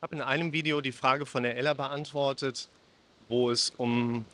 habe 0.00 0.14
in 0.14 0.22
einem 0.22 0.52
Video 0.52 0.80
die 0.80 0.92
Frage 0.92 1.26
von 1.26 1.42
der 1.42 1.56
Ella 1.56 1.74
beantwortet, 1.74 2.68
wo 3.28 3.50
es 3.50 3.70
um 3.76 4.24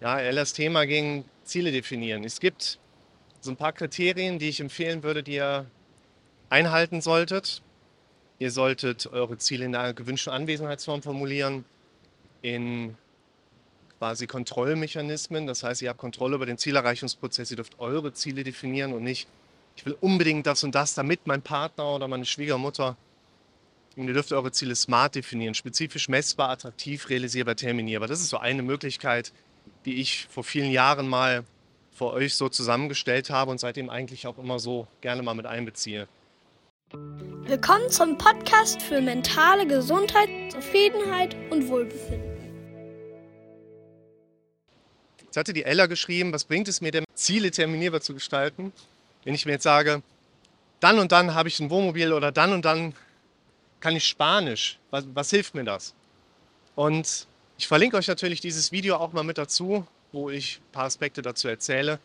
ja, 0.00 0.18
Ellas 0.20 0.52
Thema 0.52 0.86
ging, 0.86 1.24
Ziele 1.44 1.72
definieren. 1.72 2.24
Es 2.24 2.40
gibt 2.40 2.78
so 3.40 3.50
ein 3.50 3.56
paar 3.56 3.72
Kriterien, 3.72 4.38
die 4.38 4.48
ich 4.48 4.60
empfehlen 4.60 5.02
würde, 5.02 5.22
die 5.22 5.34
ihr 5.34 5.66
einhalten 6.48 7.00
solltet. 7.00 7.60
Ihr 8.38 8.50
solltet 8.50 9.08
eure 9.08 9.36
Ziele 9.38 9.64
in 9.64 9.74
einer 9.74 9.94
gewünschten 9.94 10.32
Anwesenheitsform 10.32 11.02
formulieren, 11.02 11.64
in 12.42 12.96
quasi 13.98 14.26
Kontrollmechanismen. 14.26 15.46
Das 15.46 15.62
heißt, 15.62 15.82
ihr 15.82 15.90
habt 15.90 15.98
Kontrolle 15.98 16.36
über 16.36 16.46
den 16.46 16.56
Zielerreichungsprozess. 16.56 17.50
Ihr 17.50 17.56
dürft 17.56 17.78
eure 17.80 18.14
Ziele 18.14 18.44
definieren 18.44 18.92
und 18.92 19.02
nicht, 19.02 19.28
ich 19.76 19.84
will 19.84 19.96
unbedingt 20.00 20.46
das 20.46 20.62
und 20.64 20.74
das, 20.74 20.94
damit 20.94 21.26
mein 21.26 21.42
Partner 21.42 21.96
oder 21.96 22.08
meine 22.08 22.24
Schwiegermutter. 22.24 22.96
Und 24.00 24.08
ihr 24.08 24.14
dürft 24.14 24.32
eure 24.32 24.50
Ziele 24.50 24.74
smart 24.76 25.14
definieren, 25.14 25.52
spezifisch 25.52 26.08
messbar, 26.08 26.48
attraktiv, 26.48 27.10
realisierbar, 27.10 27.54
terminierbar. 27.54 28.08
Das 28.08 28.22
ist 28.22 28.30
so 28.30 28.38
eine 28.38 28.62
Möglichkeit, 28.62 29.30
die 29.84 30.00
ich 30.00 30.26
vor 30.30 30.42
vielen 30.42 30.70
Jahren 30.70 31.06
mal 31.06 31.44
für 31.92 32.06
euch 32.06 32.34
so 32.34 32.48
zusammengestellt 32.48 33.28
habe 33.28 33.50
und 33.50 33.60
seitdem 33.60 33.90
eigentlich 33.90 34.26
auch 34.26 34.38
immer 34.38 34.58
so 34.58 34.86
gerne 35.02 35.22
mal 35.22 35.34
mit 35.34 35.44
einbeziehe. 35.44 36.08
Willkommen 37.42 37.90
zum 37.90 38.16
Podcast 38.16 38.80
für 38.80 39.02
mentale 39.02 39.66
Gesundheit, 39.66 40.30
Zufriedenheit 40.50 41.36
und 41.50 41.68
Wohlbefinden. 41.68 42.38
Jetzt 45.24 45.36
hatte 45.36 45.52
die 45.52 45.64
Ella 45.64 45.84
geschrieben, 45.84 46.32
was 46.32 46.44
bringt 46.44 46.68
es 46.68 46.80
mir 46.80 46.90
denn, 46.90 47.04
Ziele 47.12 47.50
terminierbar 47.50 48.00
zu 48.00 48.14
gestalten, 48.14 48.72
wenn 49.24 49.34
ich 49.34 49.44
mir 49.44 49.52
jetzt 49.52 49.64
sage, 49.64 50.02
dann 50.80 50.98
und 50.98 51.12
dann 51.12 51.34
habe 51.34 51.50
ich 51.50 51.60
ein 51.60 51.68
Wohnmobil 51.68 52.14
oder 52.14 52.32
dann 52.32 52.54
und 52.54 52.64
dann 52.64 52.94
kann 53.80 53.96
ich 53.96 54.04
Spanisch. 54.04 54.78
Was, 54.90 55.04
was 55.14 55.30
hilft 55.30 55.54
mir 55.54 55.64
das? 55.64 55.94
Und 56.76 57.26
ich 57.58 57.66
verlinke 57.66 57.96
euch 57.96 58.08
natürlich 58.08 58.40
dieses 58.40 58.72
Video 58.72 58.96
auch 58.96 59.12
mal 59.12 59.24
mit 59.24 59.38
dazu, 59.38 59.86
wo 60.12 60.30
ich 60.30 60.58
ein 60.58 60.72
paar 60.72 60.84
Aspekte 60.84 61.22
dazu 61.22 61.48
erzähle, 61.48 61.98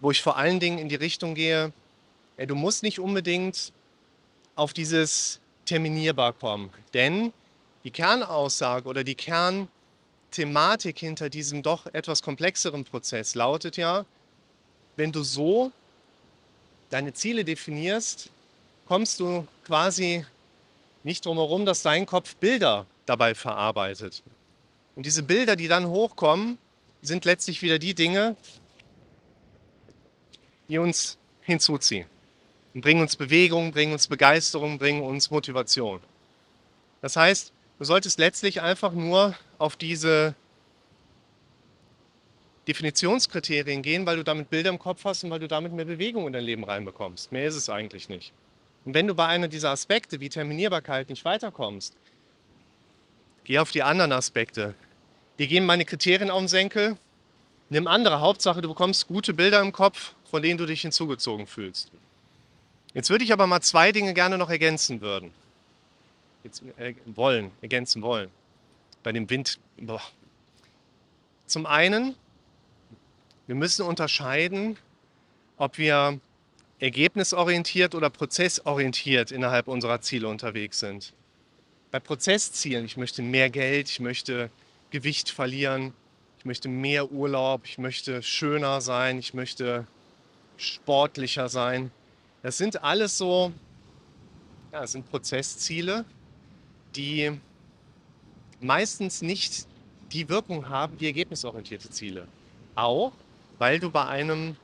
wo 0.00 0.10
ich 0.10 0.22
vor 0.22 0.36
allen 0.36 0.60
Dingen 0.60 0.78
in 0.78 0.88
die 0.88 0.96
Richtung 0.96 1.34
gehe, 1.34 1.72
ey, 2.36 2.46
du 2.46 2.54
musst 2.54 2.82
nicht 2.82 2.98
unbedingt 2.98 3.72
auf 4.56 4.72
dieses 4.72 5.40
terminierbar 5.64 6.32
kommen. 6.32 6.70
Denn 6.94 7.32
die 7.84 7.90
Kernaussage 7.90 8.88
oder 8.88 9.04
die 9.04 9.14
Kernthematik 9.14 10.98
hinter 10.98 11.30
diesem 11.30 11.62
doch 11.62 11.86
etwas 11.92 12.22
komplexeren 12.22 12.84
Prozess 12.84 13.34
lautet 13.34 13.76
ja, 13.76 14.04
wenn 14.96 15.12
du 15.12 15.22
so 15.22 15.72
deine 16.90 17.12
Ziele 17.12 17.44
definierst, 17.44 18.30
kommst 18.86 19.20
du 19.20 19.46
quasi 19.64 20.24
nicht 21.02 21.24
drum 21.24 21.36
herum, 21.38 21.64
dass 21.64 21.82
dein 21.82 22.06
Kopf 22.06 22.36
Bilder 22.36 22.86
dabei 23.06 23.34
verarbeitet. 23.34 24.22
Und 24.96 25.06
diese 25.06 25.22
Bilder, 25.22 25.56
die 25.56 25.68
dann 25.68 25.86
hochkommen, 25.86 26.58
sind 27.02 27.24
letztlich 27.24 27.62
wieder 27.62 27.78
die 27.78 27.94
Dinge, 27.94 28.36
die 30.68 30.78
uns 30.78 31.18
hinzuziehen 31.42 32.06
und 32.74 32.82
bringen 32.82 33.00
uns 33.00 33.16
Bewegung, 33.16 33.72
bringen 33.72 33.92
uns 33.92 34.06
Begeisterung, 34.06 34.78
bringen 34.78 35.02
uns 35.02 35.30
Motivation. 35.30 36.00
Das 37.00 37.16
heißt, 37.16 37.52
du 37.78 37.84
solltest 37.84 38.18
letztlich 38.18 38.60
einfach 38.60 38.92
nur 38.92 39.34
auf 39.58 39.76
diese 39.76 40.34
Definitionskriterien 42.68 43.82
gehen, 43.82 44.06
weil 44.06 44.16
du 44.16 44.22
damit 44.22 44.50
Bilder 44.50 44.70
im 44.70 44.78
Kopf 44.78 45.04
hast 45.04 45.24
und 45.24 45.30
weil 45.30 45.40
du 45.40 45.48
damit 45.48 45.72
mehr 45.72 45.86
Bewegung 45.86 46.26
in 46.26 46.32
dein 46.32 46.44
Leben 46.44 46.62
reinbekommst. 46.62 47.32
Mehr 47.32 47.46
ist 47.46 47.56
es 47.56 47.68
eigentlich 47.68 48.08
nicht. 48.08 48.32
Und 48.84 48.94
wenn 48.94 49.06
du 49.06 49.14
bei 49.14 49.26
einer 49.26 49.48
dieser 49.48 49.70
Aspekte 49.70 50.20
wie 50.20 50.28
Terminierbarkeit 50.28 51.08
nicht 51.08 51.24
weiterkommst, 51.24 51.94
geh 53.44 53.58
auf 53.58 53.70
die 53.70 53.82
anderen 53.82 54.12
Aspekte. 54.12 54.74
Die 55.38 55.48
gehen 55.48 55.66
meine 55.66 55.84
Kriterien 55.84 56.30
auf 56.30 56.38
den 56.38 56.48
Senkel. 56.48 56.96
Nimm 57.68 57.86
andere. 57.86 58.20
Hauptsache, 58.20 58.60
du 58.62 58.68
bekommst 58.68 59.06
gute 59.06 59.32
Bilder 59.34 59.60
im 59.60 59.72
Kopf, 59.72 60.14
von 60.30 60.42
denen 60.42 60.58
du 60.58 60.66
dich 60.66 60.82
hinzugezogen 60.82 61.46
fühlst. 61.46 61.90
Jetzt 62.94 63.10
würde 63.10 63.24
ich 63.24 63.32
aber 63.32 63.46
mal 63.46 63.60
zwei 63.60 63.92
Dinge 63.92 64.14
gerne 64.14 64.36
noch 64.36 64.50
ergänzen 64.50 65.00
würden. 65.00 65.30
Jetzt, 66.42 66.62
äh, 66.78 66.94
wollen, 67.06 67.52
ergänzen 67.60 68.02
wollen. 68.02 68.30
Bei 69.02 69.12
dem 69.12 69.28
Wind. 69.30 69.58
Boah. 69.76 70.02
Zum 71.46 71.66
einen, 71.66 72.14
wir 73.46 73.54
müssen 73.54 73.86
unterscheiden, 73.86 74.76
ob 75.56 75.78
wir 75.78 76.18
ergebnisorientiert 76.80 77.94
oder 77.94 78.10
prozessorientiert 78.10 79.30
innerhalb 79.30 79.68
unserer 79.68 80.00
Ziele 80.00 80.28
unterwegs 80.28 80.80
sind. 80.80 81.12
Bei 81.90 82.00
Prozesszielen, 82.00 82.86
ich 82.86 82.96
möchte 82.96 83.22
mehr 83.22 83.50
Geld, 83.50 83.88
ich 83.90 84.00
möchte 84.00 84.50
Gewicht 84.90 85.30
verlieren, 85.30 85.92
ich 86.38 86.46
möchte 86.46 86.68
mehr 86.68 87.12
Urlaub, 87.12 87.62
ich 87.64 87.76
möchte 87.76 88.22
schöner 88.22 88.80
sein, 88.80 89.18
ich 89.18 89.34
möchte 89.34 89.86
sportlicher 90.56 91.48
sein. 91.48 91.90
Das 92.42 92.56
sind 92.56 92.82
alles 92.82 93.18
so, 93.18 93.52
ja, 94.72 94.80
das 94.80 94.92
sind 94.92 95.08
Prozessziele, 95.10 96.06
die 96.96 97.38
meistens 98.60 99.20
nicht 99.20 99.66
die 100.12 100.28
Wirkung 100.28 100.68
haben 100.68 100.98
wie 100.98 101.06
ergebnisorientierte 101.06 101.90
Ziele. 101.90 102.26
Auch 102.74 103.12
weil 103.58 103.78
du 103.78 103.90
bei 103.90 104.06
einem 104.06 104.56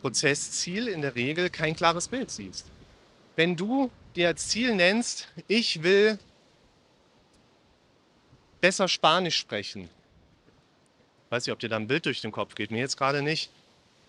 Prozessziel 0.00 0.88
in 0.88 1.02
der 1.02 1.14
Regel 1.14 1.50
kein 1.50 1.74
klares 1.74 2.08
Bild 2.08 2.30
siehst. 2.30 2.66
Wenn 3.36 3.56
du 3.56 3.90
dir 4.16 4.28
als 4.28 4.48
Ziel 4.48 4.74
nennst, 4.74 5.28
ich 5.46 5.82
will 5.82 6.18
besser 8.60 8.88
Spanisch 8.88 9.36
sprechen, 9.36 9.88
weiß 11.30 11.46
nicht, 11.46 11.52
ob 11.52 11.58
dir 11.58 11.68
da 11.68 11.76
ein 11.76 11.86
Bild 11.86 12.06
durch 12.06 12.20
den 12.20 12.32
Kopf 12.32 12.54
geht, 12.54 12.70
mir 12.70 12.78
jetzt 12.78 12.96
gerade 12.96 13.22
nicht. 13.22 13.50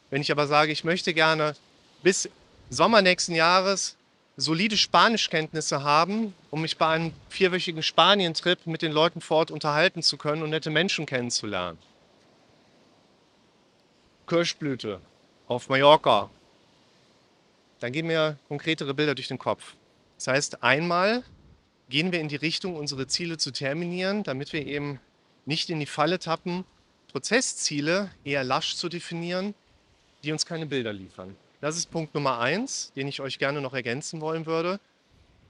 Wenn 0.09 0.21
ich 0.21 0.31
aber 0.31 0.47
sage, 0.47 0.71
ich 0.71 0.83
möchte 0.83 1.13
gerne 1.13 1.55
bis 2.01 2.29
Sommer 2.69 3.01
nächsten 3.01 3.35
Jahres 3.35 3.95
solide 4.37 4.77
Spanischkenntnisse 4.77 5.83
haben, 5.83 6.33
um 6.49 6.61
mich 6.61 6.77
bei 6.77 6.87
einem 6.87 7.13
vierwöchigen 7.29 7.83
Spanien-Trip 7.83 8.65
mit 8.65 8.81
den 8.81 8.91
Leuten 8.91 9.21
vor 9.21 9.37
Ort 9.37 9.51
unterhalten 9.51 10.01
zu 10.01 10.17
können 10.17 10.41
und 10.41 10.49
nette 10.49 10.69
Menschen 10.69 11.05
kennenzulernen. 11.05 11.77
Kirschblüte 14.27 15.01
auf 15.49 15.67
Mallorca. 15.67 16.29
Dann 17.81 17.91
gehen 17.91 18.07
mir 18.07 18.37
konkretere 18.47 18.93
Bilder 18.93 19.15
durch 19.15 19.27
den 19.27 19.39
Kopf. 19.39 19.73
Das 20.15 20.27
heißt, 20.27 20.63
einmal 20.63 21.23
gehen 21.89 22.11
wir 22.11 22.21
in 22.21 22.27
die 22.29 22.35
Richtung, 22.35 22.75
unsere 22.75 23.07
Ziele 23.07 23.37
zu 23.37 23.51
terminieren, 23.51 24.23
damit 24.23 24.53
wir 24.53 24.65
eben 24.65 24.99
nicht 25.45 25.69
in 25.69 25.79
die 25.79 25.85
Falle 25.85 26.19
tappen, 26.19 26.65
Prozessziele 27.11 28.11
eher 28.23 28.43
lasch 28.43 28.75
zu 28.75 28.89
definieren, 28.89 29.55
die 30.23 30.31
uns 30.31 30.45
keine 30.45 30.67
Bilder 30.67 30.93
liefern. 30.93 31.35
Das 31.61 31.75
ist 31.75 31.89
Punkt 31.89 32.13
Nummer 32.13 32.39
eins, 32.39 32.91
den 32.95 33.07
ich 33.07 33.19
euch 33.19 33.39
gerne 33.39 33.59
noch 33.59 33.73
ergänzen 33.73 34.21
wollen 34.21 34.45
würde. 34.45 34.79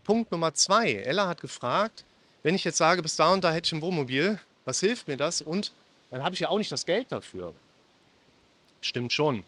Punkt 0.06 0.32
Nummer 0.32 0.54
zwei. 0.54 0.94
Ella 0.94 1.28
hat 1.28 1.42
gefragt, 1.42 2.06
wenn 2.42 2.56
ich 2.56 2.64
jetzt 2.64 2.78
sage, 2.78 3.02
bis 3.02 3.18
da 3.18 3.34
und 3.34 3.44
da 3.44 3.52
hätte 3.52 3.68
ich 3.68 3.74
ein 3.74 3.82
Wohnmobil, 3.82 4.40
was 4.64 4.80
hilft 4.80 5.10
mir 5.10 5.18
das? 5.18 5.42
Und 5.42 5.74
dann 6.10 6.24
habe 6.24 6.36
ich 6.36 6.40
ja 6.40 6.50
auch 6.50 6.58
nicht 6.58 6.72
das 6.72 6.86
Geld 6.86 7.12
dafür. 7.12 7.54
Stimmt 8.82 9.12
schon. 9.12 9.44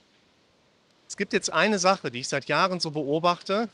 Es 1.11 1.17
gibt 1.17 1.33
jetzt 1.33 1.51
eine 1.51 1.77
Sache, 1.77 2.09
die 2.09 2.21
ich 2.21 2.29
seit 2.29 2.45
Jahren 2.45 2.79
so 2.79 2.89
beobachte. 2.89 3.67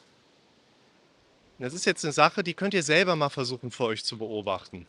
Das 1.60 1.72
ist 1.72 1.86
jetzt 1.86 2.04
eine 2.04 2.12
Sache, 2.12 2.44
die 2.44 2.56
könnt 2.56 2.74
ihr 2.74 2.82
selber 2.82 3.16
mal 3.16 3.30
versuchen 3.30 3.70
für 3.70 3.84
euch 3.84 4.04
zu 4.04 4.18
beobachten. 4.18 4.88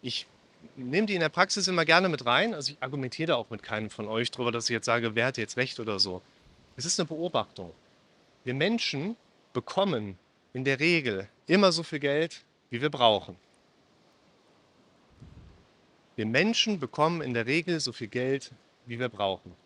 Ich 0.00 0.26
nehme 0.76 1.06
die 1.06 1.12
in 1.12 1.20
der 1.20 1.28
Praxis 1.28 1.68
immer 1.68 1.84
gerne 1.84 2.08
mit 2.08 2.24
rein. 2.24 2.54
Also 2.54 2.72
ich 2.72 2.82
argumentiere 2.82 3.26
da 3.26 3.34
auch 3.34 3.50
mit 3.50 3.62
keinem 3.62 3.90
von 3.90 4.08
euch 4.08 4.30
darüber, 4.30 4.50
dass 4.50 4.70
ich 4.70 4.72
jetzt 4.72 4.86
sage, 4.86 5.14
wer 5.14 5.26
hat 5.26 5.36
jetzt 5.36 5.58
recht 5.58 5.78
oder 5.78 5.98
so. 5.98 6.22
Es 6.74 6.86
ist 6.86 6.98
eine 6.98 7.06
Beobachtung. 7.06 7.70
Wir 8.44 8.54
Menschen 8.54 9.14
bekommen 9.52 10.18
in 10.54 10.64
der 10.64 10.80
Regel 10.80 11.28
immer 11.46 11.70
so 11.70 11.82
viel 11.82 11.98
Geld, 11.98 12.46
wie 12.70 12.80
wir 12.80 12.88
brauchen. 12.88 13.36
Wir 16.14 16.24
Menschen 16.24 16.80
bekommen 16.80 17.20
in 17.20 17.34
der 17.34 17.44
Regel 17.44 17.78
so 17.78 17.92
viel 17.92 18.08
Geld, 18.08 18.52
wie 18.86 18.98
wir 18.98 19.10
brauchen. 19.10 19.65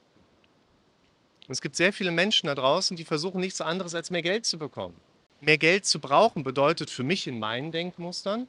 Und 1.50 1.54
es 1.54 1.60
gibt 1.60 1.74
sehr 1.74 1.92
viele 1.92 2.12
Menschen 2.12 2.46
da 2.46 2.54
draußen, 2.54 2.96
die 2.96 3.04
versuchen 3.04 3.40
nichts 3.40 3.60
anderes 3.60 3.92
als 3.96 4.12
mehr 4.12 4.22
Geld 4.22 4.46
zu 4.46 4.56
bekommen. 4.56 4.94
Mehr 5.40 5.58
Geld 5.58 5.84
zu 5.84 5.98
brauchen 5.98 6.44
bedeutet 6.44 6.90
für 6.90 7.02
mich 7.02 7.26
in 7.26 7.40
meinen 7.40 7.72
Denkmustern, 7.72 8.46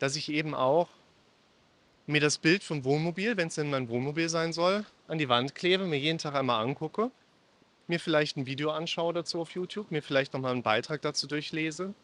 dass 0.00 0.14
ich 0.14 0.28
eben 0.28 0.54
auch 0.54 0.90
mir 2.06 2.20
das 2.20 2.36
Bild 2.36 2.62
vom 2.62 2.84
Wohnmobil, 2.84 3.38
wenn 3.38 3.48
es 3.48 3.54
denn 3.54 3.70
mein 3.70 3.88
Wohnmobil 3.88 4.28
sein 4.28 4.52
soll, 4.52 4.84
an 5.08 5.16
die 5.16 5.30
Wand 5.30 5.54
klebe, 5.54 5.86
mir 5.86 5.98
jeden 5.98 6.18
Tag 6.18 6.34
einmal 6.34 6.62
angucke 6.62 7.10
mir 7.86 7.98
vielleicht 7.98 8.36
ein 8.36 8.46
Video 8.46 8.70
anschaue 8.70 9.14
dazu 9.14 9.40
auf 9.40 9.50
YouTube, 9.52 9.90
mir 9.90 10.02
vielleicht 10.02 10.32
nochmal 10.32 10.52
einen 10.52 10.62
Beitrag 10.62 11.02
dazu 11.02 11.26
durchlese, 11.26 11.94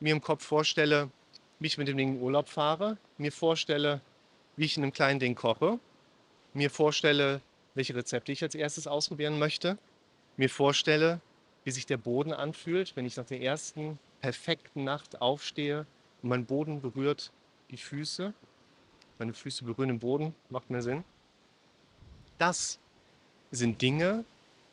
mir 0.00 0.12
im 0.12 0.20
Kopf 0.20 0.44
vorstelle, 0.44 1.10
wie 1.58 1.66
ich 1.68 1.78
mit 1.78 1.88
dem 1.88 1.96
Ding 1.96 2.16
in 2.16 2.20
Urlaub 2.20 2.48
fahre, 2.48 2.98
mir 3.18 3.32
vorstelle, 3.32 4.00
wie 4.56 4.64
ich 4.64 4.76
in 4.76 4.82
einem 4.82 4.92
kleinen 4.92 5.20
Ding 5.20 5.34
koche, 5.34 5.78
mir 6.54 6.70
vorstelle, 6.70 7.40
welche 7.76 7.94
Rezepte 7.94 8.32
ich 8.32 8.42
als 8.42 8.56
erstes 8.56 8.88
ausprobieren 8.88 9.38
möchte, 9.38 9.78
mir 10.36 10.50
vorstelle, 10.50 11.20
wie 11.62 11.70
sich 11.70 11.86
der 11.86 11.98
Boden 11.98 12.32
anfühlt, 12.32 12.96
wenn 12.96 13.06
ich 13.06 13.16
nach 13.16 13.26
der 13.26 13.40
ersten 13.40 13.98
perfekten 14.20 14.82
Nacht 14.82 15.20
aufstehe 15.20 15.86
und 16.22 16.30
mein 16.30 16.46
Boden 16.46 16.80
berührt 16.80 17.30
die 17.70 17.76
Füße. 17.76 18.32
Meine 19.18 19.34
Füße 19.34 19.64
berühren 19.64 19.88
den 19.88 19.98
Boden, 19.98 20.34
macht 20.50 20.70
mehr 20.70 20.82
Sinn. 20.82 21.04
Das 22.38 22.78
sind 23.50 23.80
Dinge, 23.80 24.24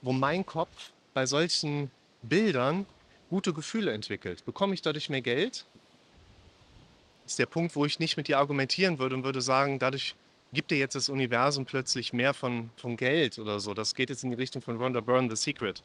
wo 0.02 0.12
mein 0.12 0.46
Kopf 0.46 0.92
bei 1.14 1.26
solchen 1.26 1.92
Bildern 2.24 2.86
gute 3.30 3.54
Gefühle 3.54 3.92
entwickelt. 3.92 4.46
Bekomme 4.46 4.74
ich 4.74 4.82
dadurch 4.82 5.10
mehr 5.10 5.22
Geld? 5.22 5.66
ist 7.26 7.40
der 7.40 7.46
Punkt, 7.46 7.76
wo 7.76 7.86
ich 7.86 8.00
nicht 8.00 8.18
mit 8.18 8.28
dir 8.28 8.38
argumentieren 8.38 9.00
würde 9.00 9.16
und 9.16 9.24
würde 9.24 9.42
sagen, 9.42 9.80
dadurch 9.80 10.16
gibt 10.54 10.72
dir 10.72 10.78
jetzt 10.78 10.96
das 10.96 11.10
Universum 11.10 11.66
plötzlich 11.66 12.14
mehr 12.14 12.34
von, 12.34 12.70
von 12.78 12.96
Geld 12.98 13.40
oder 13.40 13.60
so. 13.60 13.74
Das 13.74 13.96
geht 13.96 14.10
jetzt 14.10 14.24
in 14.24 14.30
die 14.30 14.38
Richtung 14.38 14.62
von 14.62 14.78
Rhonda 14.78 15.02
Byrne, 15.02 15.30
The 15.30 15.36
Secret. 15.36 15.84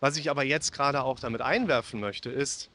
Was 0.00 0.16
ich 0.16 0.30
aber 0.30 0.44
jetzt 0.44 0.72
gerade 0.72 1.02
auch 1.02 1.18
damit 1.18 1.40
einwerfen 1.40 2.00
möchte, 2.00 2.30
ist, 2.30 2.70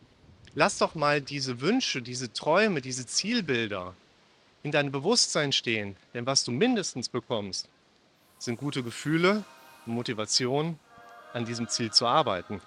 lass 0.55 0.77
doch 0.77 0.95
mal 0.95 1.21
diese 1.21 1.61
Wünsche, 1.61 2.01
diese 2.01 2.31
Träume, 2.33 2.81
diese 2.81 3.05
Zielbilder 3.05 3.95
in 4.63 4.71
dein 4.71 4.91
Bewusstsein 4.91 5.51
stehen. 5.51 5.95
Denn 6.13 6.25
was 6.25 6.44
du 6.44 6.51
mindestens 6.51 7.09
bekommst, 7.09 7.69
sind 8.39 8.57
gute 8.57 8.83
Gefühle, 8.83 9.44
Motivation, 9.85 10.79
an 11.33 11.45
diesem 11.45 11.67
Ziel 11.67 11.91
zu 11.91 12.05
arbeiten. 12.05 12.61